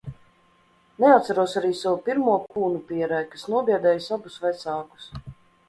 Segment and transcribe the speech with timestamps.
[1.03, 5.09] Neatceros arī savu pirmo punu pierē, kas nobiedējis abus vecākus.